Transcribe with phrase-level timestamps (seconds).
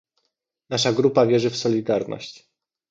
[0.69, 2.49] Nasza grupa wierzy w solidarność